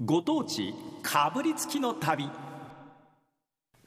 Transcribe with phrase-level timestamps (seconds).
[0.00, 0.74] ご当地
[1.04, 2.28] かぶりつきの旅。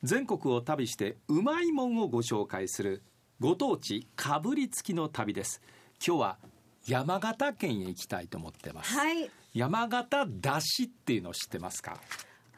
[0.03, 3.03] 全国を旅してうまいもんをご紹介する
[3.41, 5.61] ご当地かぶりつきの旅です。
[6.05, 6.37] 今日は
[6.87, 9.29] 山形県へ行きたいと思ってます、はい。
[9.53, 11.99] 山形だしっていうのを知ってますか？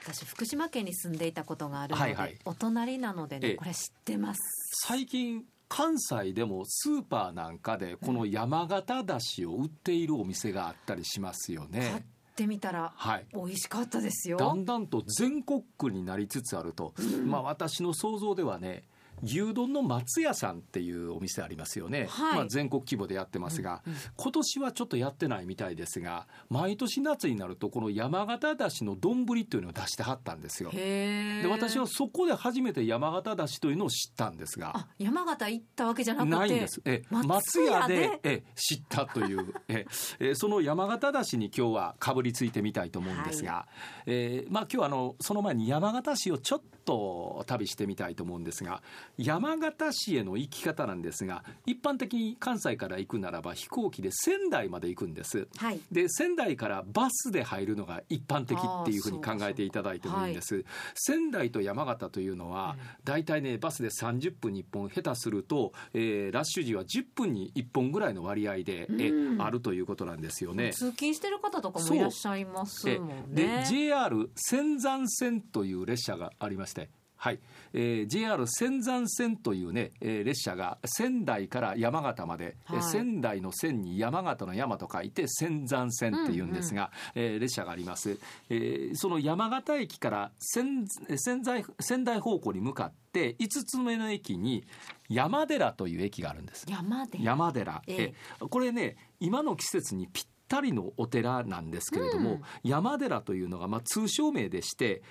[0.04, 2.38] 私福島県に住んでいたことがあるので、はいはい。
[2.46, 3.50] お隣なのでええ。
[3.54, 4.40] ねこれ知ってます。
[4.86, 12.04] 最近関西でもスーパーなんかでこの山形だしを売っているお店があったりしますよ買
[12.40, 13.26] っねてみたらはい。
[13.34, 14.38] 美味しかったですよ。
[14.38, 16.94] だんだんと全国区になりつつあると、
[17.26, 18.84] まあ私の想像ではね
[19.24, 22.36] 牛丼の松屋さんっていうお店ありますよね、はい。
[22.36, 30.72] まあ、全国規模でやってますが、うんうん今年はちょっとやってないみたいですが毎年夏になるとこの山形だしの丼っていうのを出してはったんですよ。
[30.72, 34.60] で私はそこで初めて山形だしというのを知ったんです。
[34.60, 36.82] があ山形行ったわけじゃなくてないんです。
[36.86, 37.96] え、松松屋屋で？
[37.96, 39.86] でえ知ったというえ
[40.20, 43.68] えその山形だしに今日はかぶりついてみたいと思うんですが、
[44.06, 48.82] えーまあ今日はあのその前に山形市をちょっと旅してみたいと思うんですが、
[49.18, 55.48] 山形市への行き方なんですが、一般的に関西から行くならば飛行機で仙台まで行くんです。
[55.58, 60.64] はいで仙台からバスで入るのが一般的っていうふうに考えていただいてもいいんです。
[60.96, 70.72] 仙台と山形というのは大体ねバスで30分に1本下手すると、えーラッシュ時は10分に1本ぐらいの割合で、えうんあるということなんですよね。
[70.74, 76.90] 通勤してる方とかもいらっしゃいますえもんでね JR 仙山線という列車がありまして。
[77.22, 77.40] はい。
[77.74, 82.84] えー JR 仙山線というね、えー列車が仙台から山形まで、えーはい。
[82.84, 88.18] 仙台の線に山形の山と書いて仙山線っていうんですが、えー列車があります、
[88.50, 90.86] えーその山形駅から仙
[91.18, 94.64] 仙台仙台方向に向かって5つ目の駅に
[95.10, 96.66] 山寺という駅があるんです。
[96.70, 98.14] 山で山寺、ええ。
[98.50, 102.42] これね今の季節にぴったりのお寺なんですけれども、うん。
[102.64, 105.02] 山寺というのがまあ通称名でして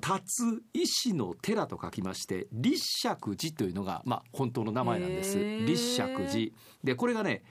[0.00, 3.02] 立つ石の寺と書きまして立石
[3.36, 5.38] 寺というのがまあ本当の名前なんです。
[5.38, 6.52] 立石寺。
[6.82, 7.42] でこれがね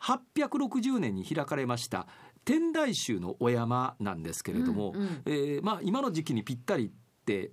[0.00, 2.06] 860年に開かれました
[2.44, 5.22] 天台宗のお山なんですけれども、うんうん。
[5.26, 6.90] えーまあ、今の時期にぴったりっ
[7.24, 7.52] て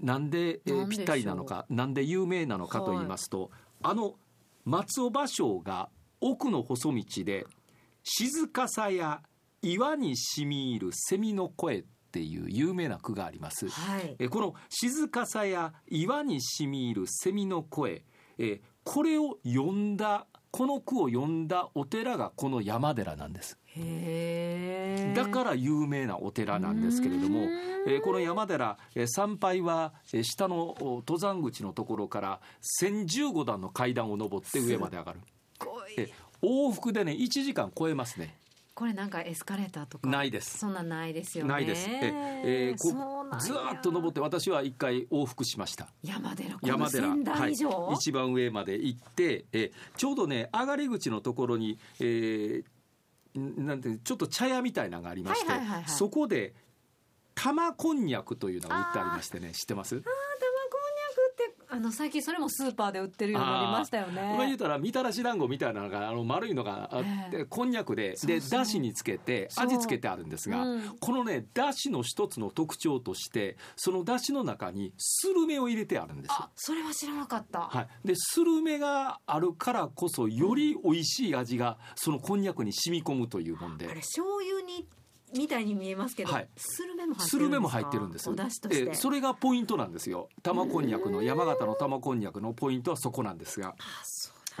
[0.00, 3.50] なんで、えーぴったりなのかなんで有名なのかと言いますと、
[3.82, 4.14] あの
[4.64, 5.90] 松尾芭蕉が
[6.20, 7.46] 奥の細道で
[8.02, 9.22] 静かさや
[9.60, 11.84] 岩にしみ入る蝉の声
[12.14, 13.68] っていう有名な句があります。
[13.68, 18.04] はいえーこの静かさや岩にしみ入る蝉の声、
[18.38, 23.58] えーこれを読んだこの句を読んだお寺がこの山寺なんです。
[25.16, 27.48] だから有名なお寺なんですけれども、
[27.88, 32.40] えーこの山寺、えー参拝は、えー下のお登山口のところから
[32.80, 35.20] 1015段の階段を上って上まで上がる。
[35.60, 38.36] すごいえ往復でね1時間超えますね。
[38.74, 40.08] これなんかエスカレーターとか。
[40.08, 40.58] ないです。
[40.58, 41.50] そんなんないですよね。
[41.52, 41.88] ないです。
[41.88, 42.00] え
[42.44, 45.88] えーこそうずーっと登って私は一回往復しました。
[46.02, 47.08] 山寺山寺。
[47.08, 47.52] はい、
[47.94, 55.52] 一番上まで行って、えーちょうどね上がり口のところに、えーんなんてちょっと茶屋みたいなのがありまして、
[55.86, 56.54] そこで
[57.34, 60.02] 玉こんにゃくというのが売ってありましてね知ってます？
[61.74, 64.22] あの最近それもスーパーで売ってるようになりましたよね。
[64.36, 67.44] まあ言うたらみたらし団子みたいなのがあの丸いのがあって、ええ。
[67.46, 70.96] こんにゃくででだしにつけて味付けてあるんですが、うん。
[71.00, 83.86] このねだしの一つの特徴としてそのだしの中にスルメを入れてあるんですそれは知らなかった、はい、でスルメがあるからこそより美味しい味がそのこんにゃくに染み込むというもんで。
[83.86, 84.86] あれ醤油に
[85.36, 86.48] みたいに見えますけど、はい。
[86.56, 88.28] スルスルメも入ってるんです
[88.90, 90.28] えそれがポイントなんですよ。
[90.42, 93.74] 玉こんにゃくの山形の玉こんにゃくのポイントはそこなんですが。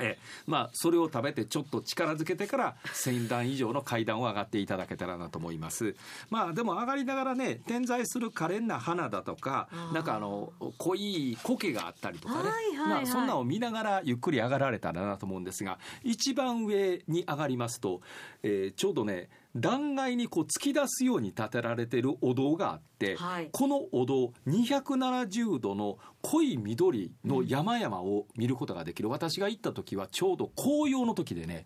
[0.00, 5.94] えまあそれを食べてちょっと力づけてから1000段以上の階段を上がっていただけたらなと思います。
[6.30, 12.50] まあでも上がりながらね点在する可憐な花だとかなんかあの濃い苔があったりとかね、
[12.88, 18.00] まあそんなのを見ながらゆっくり上がられたらなと思うんですが一番上に上がりますと、
[18.42, 23.48] えーちょうどね断崖にこう突き出すように建てられているお堂があって、はい。
[23.52, 31.64] このお堂270度の濃い緑の山々を見ることができる、私が行った時はちょうど紅葉の時でね、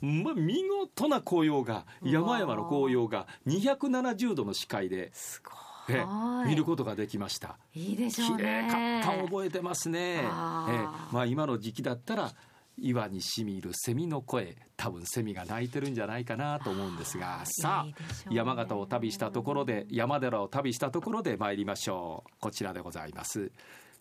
[0.00, 5.52] まあ、見事な紅葉が山々の紅葉が270度の視界ですご
[5.90, 6.04] え
[6.44, 6.48] い。
[6.48, 7.56] 見ることができました。
[7.74, 9.22] いいでしょう綺ね麗かった。
[9.24, 10.16] 覚えてますね。
[10.18, 12.32] えまあ今の時期だったら
[12.80, 17.94] 岩にしみ入る蝉の声多分セミが鳴いてるんじゃないかなと思うんですがさあうね。
[18.30, 22.30] 山形を旅したところで山寺を旅したところで参りましょう。
[22.40, 23.50] こちらでございます。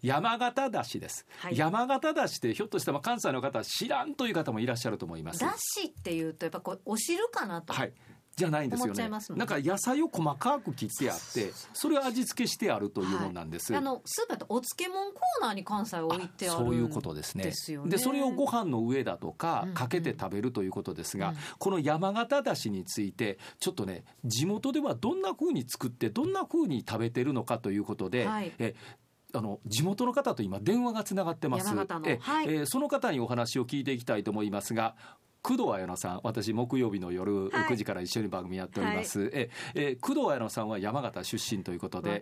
[0.02, 1.58] 山形だしです、はい。
[1.58, 5.40] 山形だしってひょっとしたら関西の方は知らんという方もいらっしゃると思います。
[5.40, 7.94] だしっていうとやっぱこうお汁かなと、はい
[8.38, 9.10] じゃないんですよね。
[9.10, 17.46] なんか野菜を細かく切ってあってそれを味付けしてあるというものなんです、あのスーパーってお漬物コーナーに関西置いてあるそういうことですね。
[17.46, 21.36] でねでそれをご飯の上だとかうんかけて食べるということですが、うん。
[21.58, 28.54] この山形だしについてちょっとね地元ではどんな風に作ってどんな風に食べてるのかということで、はい。
[28.60, 28.76] え
[29.34, 31.68] あの地元の方と今電話がつながってます。
[31.68, 32.08] 山形の。
[32.08, 32.46] え、はい。
[32.46, 34.96] えーその方にお話を聞いていきたいと思いますが
[35.48, 37.68] 工藤彩乃さん私木曜日の夜はい。
[37.70, 42.22] 9時から一緒に番組やっております、ええー工藤彩乃さんは山形出身ということで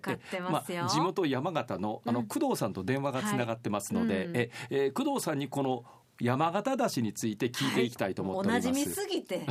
[0.50, 0.86] ますよ。
[0.86, 4.26] え地元山形のあのうん工藤さんと電話がつながってますので、はい。
[4.26, 4.38] うん。
[4.38, 5.84] ええー工藤さんにこの
[6.22, 9.42] 山形だしについて聞いていきたいと思っております、おなじみすぎて。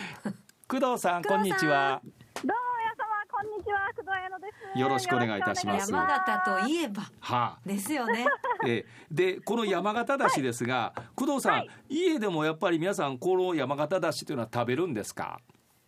[0.66, 2.00] 工藤さんこんにちは。
[2.02, 3.80] どうも皆様こんにちは。
[3.94, 4.78] 工藤彩乃です。
[4.78, 8.24] よろしくお願いいたします山形といえばはあですよね
[8.66, 15.40] えーでこの山形だしですが、工藤さん、家でもやっぱり皆さんこの山形だしというのは食べるんですか？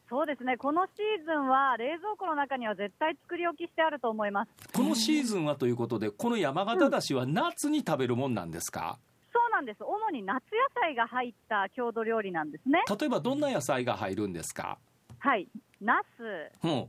[0.09, 0.57] そうですね。
[0.59, 4.51] このシーズンは冷蔵庫の中には絶対作り置きしてあると思います。
[4.75, 8.99] このシーズンはということでこの山形だしは夏に食べるもんなんですか、
[9.33, 9.83] そうなんです。
[9.85, 12.83] 主に夏野菜が入った郷土料理なんですね。
[13.01, 14.79] 例えばどんな野菜が入るんですか？
[15.19, 15.49] はい。
[15.81, 16.51] ナス。
[16.63, 16.89] うん。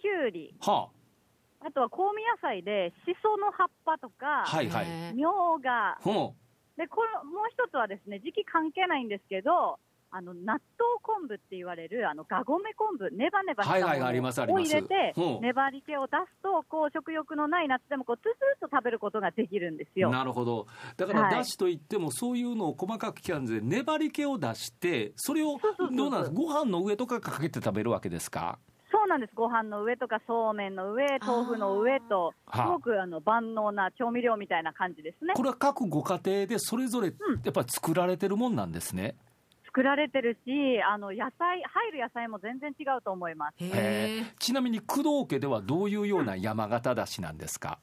[0.00, 0.97] きゅうりはあ
[1.72, 4.86] とは香味野菜でしその葉っぱとか、あはいはい。
[5.14, 5.98] みょうが。
[6.04, 6.10] う。
[6.10, 6.30] ん
[6.78, 9.80] でこれもう一つはですね時期関係ないんですけど
[10.12, 10.62] あの納豆
[11.02, 15.20] 昆布って言われるあのがごめ昆布ネバネバしたものを入れてう。
[15.20, 18.26] ん粘り気を出すとこう食欲のない夏でもこうつつ
[18.56, 20.10] っと食べることができるんですよ。
[20.12, 20.68] なるほど。
[20.96, 21.34] だからはい。
[21.34, 25.58] だしといってもそういうのを細かく刻んで粘り気を出してそれを
[25.92, 28.60] どうなんですご飯の上とかかけて食べるわけですか？
[28.98, 29.32] そうなんです。
[29.36, 32.66] ご飯の上とかそうめんの上豆腐の上とすはあ。
[32.66, 35.34] ごくあの万能な調味料みたいな感じですね。
[35.36, 37.14] これは各ご家庭でそれぞれ
[37.44, 39.14] やっぱり作られてるもんなんですね、
[39.66, 43.56] 作られてるしあの野菜入る野菜も全然違うと思います。
[44.40, 47.78] ちなみに工藤家ではどういうような山形だしなんですか、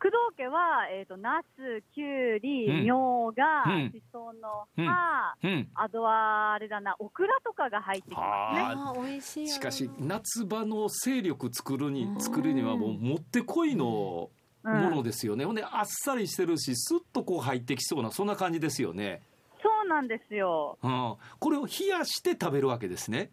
[0.00, 2.40] 工藤家は、えー、とナスきゅううん。
[2.40, 3.90] りみょうがうん。
[3.90, 5.68] しその葉、うん。
[5.74, 9.08] あとはあれだなオクラとかが入ってきますね。
[9.08, 12.20] 美味しいしかし夏場の勢力作るにうん。
[12.20, 14.30] 作るにはもうもってこいの
[14.62, 14.72] うん。
[14.72, 19.22] ものですよね、ほんであっさりしてるしスッとこう入ってきそうなそんな感じですよね、
[19.62, 20.76] そうなんですよ。
[20.82, 23.30] うん、これを冷やして食べるわけですね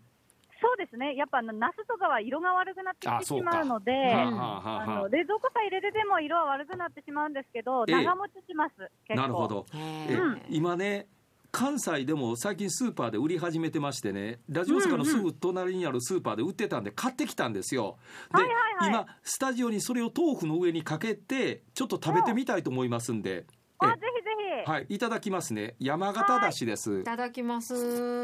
[0.98, 1.16] ですね。
[1.16, 8.04] やっぱあのナスとかは色が悪くなってきてしまうので冷蔵庫さえ入れてても色は悪くなってしまうんですけど、ええ。
[8.04, 9.16] 長持ちします、結構。
[9.16, 9.66] なるほど。
[9.74, 10.22] えへー。
[10.22, 11.08] うん今ね
[11.50, 17.98] 関西でも最近スーパーで売り始めてましてねラジオ大阪のすぐ隣にあるスーパーで売ってたんで買ってきたんですよ。
[18.32, 18.90] で、はいはいはい。
[18.90, 23.46] 今スタジオにそれを豆腐の上にかけてちょっと食べてみたいと思いますんで。
[23.80, 24.30] あ、えぜひぜ
[24.66, 25.76] ひ、はいいただきますね。
[25.80, 27.00] 山形だしです。
[27.00, 27.74] いただきます。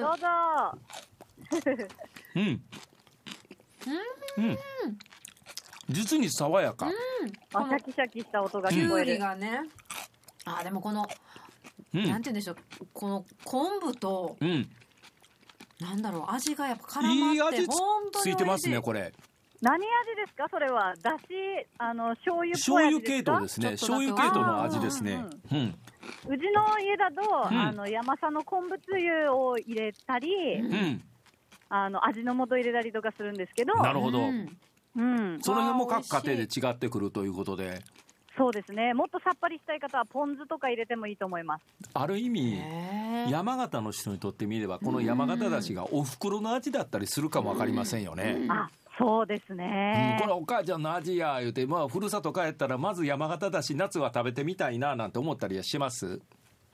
[0.01, 0.27] どうぞ。
[2.35, 2.61] うん。
[4.37, 4.57] うん。
[5.89, 6.87] 実に爽やか。
[7.53, 9.13] あシャキシャキした音が聞こえる。
[9.13, 9.61] りがね。
[10.45, 11.07] あーでもこの、
[11.93, 12.03] うん。
[12.09, 12.57] なんて言うんでしょう。
[12.93, 14.69] この昆布とうん。
[15.79, 17.11] なんだろう味がやっぱ絡まっ
[17.51, 18.35] ていい味つい。
[18.37, 19.11] てますねこれ。
[19.61, 19.85] 何味
[20.15, 20.93] ですか、それは。
[21.01, 21.23] だし、
[21.77, 23.23] あの醤油醤油味ですか？
[23.23, 23.71] 系統ですね。
[23.71, 25.15] 醤油系統の味ですね。
[25.15, 25.75] あうん。
[26.27, 27.59] うちの家だと、うん。
[27.59, 30.29] あの山佐の昆布つゆを入れたり、
[30.59, 31.03] うん
[31.75, 34.19] あの味の素入れたりとかするんですけど、なるほど。
[34.19, 34.57] うん。
[34.95, 37.81] うん、その辺も各家庭で違ってくるということで。
[38.37, 38.93] そうですね。
[38.93, 41.63] もっとさっぱりしたい方はポン酢とか入れてもいいと思います。
[41.95, 42.61] ある意味
[43.27, 48.37] 山形の人にとってみればこの山形だしがお袋の味だったりするかもわかりませんよね。
[48.41, 48.51] うん。
[48.51, 50.19] あ、そうですうんね。
[50.21, 56.21] これお母ちゃんの味や言うてまあふるさと帰ったらまず山形だし夏は食べてみたいななんて思ったりはします？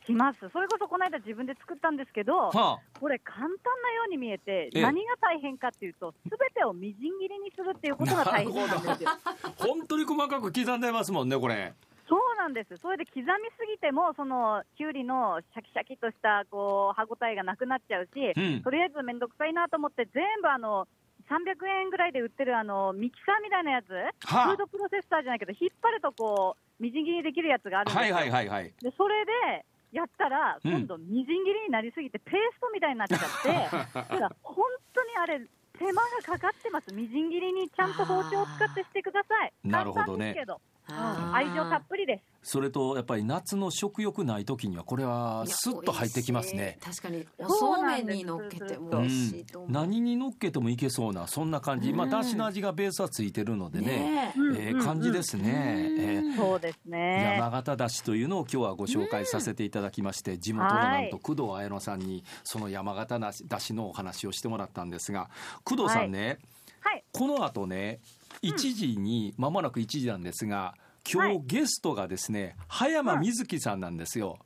[0.09, 0.39] します。
[0.51, 9.09] それこそこの間自分で作ったんですけど、はこれ簡単なように見えて、ええ何が大変かっていうと、すべてをみじん切りにするっていうことが大変なんですよ。
[9.09, 9.19] あ
[9.57, 11.73] 本当に細かく刻んでますもんねこれ
[12.07, 12.75] そうなんです。
[12.77, 20.87] それで刻みすぎても、そのきゅうりのシャキシャキとしたこう歯ごたえがなくなっちゃうし、うんとりあえずめんどくさいなと思って、全部あの
[21.29, 28.15] 300円ぐらいで売ってるあのミキサーみたいなやつ、はあフードプロセッサーじゃないけど、引っ張るとこうみじん切りできるやつがあるんですよ。
[28.15, 30.71] はいはいはいはいでそれでやったら、うん。
[30.71, 33.49] 今度、みじん切りになりすぎて、ペーストみたいになっちゃって、
[33.93, 35.39] だから本当にあれ、
[35.77, 39.53] 手間がかかってます、みじん切りにちゃんと包丁を使ってしてください。
[39.63, 40.05] なるほどね。
[40.05, 40.59] 簡単ですけど、あー
[40.91, 42.23] 愛情たっぷりです。
[42.41, 46.77] それとやっぱり夏の食欲ない時にはこれはスッと入ってきますね。
[46.81, 48.89] 確かにおそうめんに乗っけても。
[48.89, 53.85] 美味しいと思う、何に乗っけてもいけそうなそんな感じ、まあうんだしの味がベースはついてるのでね。
[53.85, 56.37] ねうんえー感じですね、えー。
[56.37, 57.35] そうですね。
[57.37, 65.29] 山形だしというのを今日はご紹介させていただきまして、地元のなんと工藤綾乃さんにその山形だしだしのお話をしてもらったんですが
[65.63, 66.39] 工藤さんね、
[66.79, 67.03] はい。
[67.11, 67.99] この後ね
[68.41, 70.75] 1時に間もなく1時なんですが
[71.11, 74.39] 今日はいゲストがですね葉山瑞希さんなんですよ。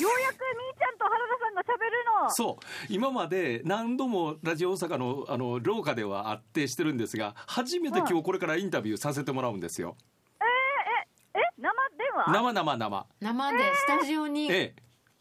[0.00, 1.90] ようやくみーちゃんと原田さんが喋る
[2.24, 2.30] の。
[2.30, 2.86] そう。
[2.88, 9.96] 今まで何度もラジオ大阪のあの廊下ではあってしてるんですが初めて今日これからインタビューさせてもらうんですよ。
[11.34, 13.06] え、生電話生生生。
[13.20, 14.74] 生でスタジオに、ええ。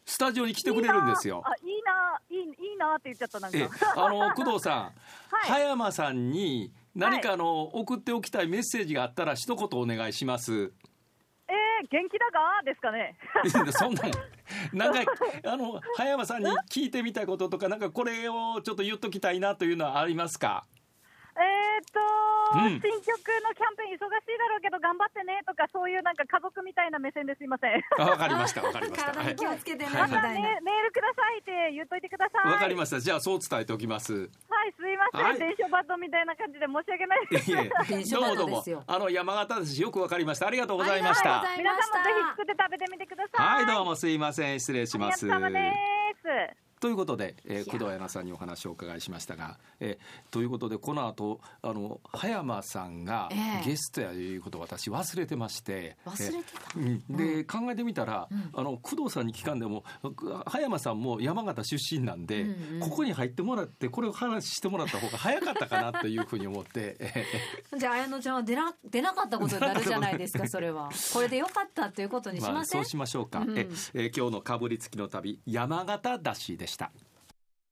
[0.06, 1.42] スタジオに来てくれるんですよ。
[1.46, 3.58] あ、いいな、いい、いいなって言っちゃった、なんか。
[3.58, 3.70] ええ。
[3.96, 4.76] あの工藤さん。
[5.32, 5.50] はい。
[5.50, 10.54] 葉山さんに何かあの送っておきたいメッセージがあったら一言お願いします。
[10.54, 13.16] えー、元気だがですかね。
[13.72, 13.94] そん
[14.74, 15.12] なんなんか
[15.46, 20.66] あの葉山さんに聞いてみたいこととかなんかこれをちょっと言っときたいなというのはありますか？
[21.34, 21.86] えーっ
[22.52, 22.70] と、うん。
[22.72, 27.82] 新曲のキャンペーン忙しいだろうけど頑張ってねとかそういうなんか家族みたいな目線ですいません。
[27.98, 29.12] あわかりましたわかりました。
[29.14, 30.60] 体に 気をつけてね、はいまたね。
[30.62, 32.52] メールくださいって言っといてください。
[32.52, 33.00] わかりました。
[33.00, 34.30] じゃあそう伝えておきます
[35.12, 37.52] はい、電書バトみたいな感じで申し訳ないです。
[37.52, 37.70] いえ
[38.12, 38.84] どうもどうもトですよ。
[38.88, 39.82] あの山形です。
[39.82, 40.48] よくわかりました。
[40.48, 41.44] ありがとうございました。
[41.58, 43.46] 皆さんもぜひ作って食べてみてください。
[43.46, 44.60] はいどうもすいません。
[44.60, 45.28] 失礼します。
[45.28, 45.74] お疲れ様で
[46.56, 46.71] す。
[46.82, 53.66] ということで、えー、工藤彩奈さんにお話をお伺いしましたが、えーということでこの後あの葉山さんがええ。
[53.66, 57.18] ゲストやいうことを私忘れてまして、忘れてた、えーうん。
[57.18, 58.50] で、考えてみたら、うん。
[58.54, 59.84] あの工藤さんに聞かんでも
[60.46, 62.90] 葉山さんも山形出身なんで、うんうん。
[62.90, 67.26] ここに入ってもらってこれを話してもらった方が早かったかなというふうに思って、え
[67.78, 70.90] じゃあ綾乃ちゃんは出な出なかったことになるじゃないですか それは。
[71.14, 73.58] これでよかったということにーまあ、しません、そうしましょうか、うん。
[73.58, 76.92] ええー今日のかぶりつきの旅山形だしでした。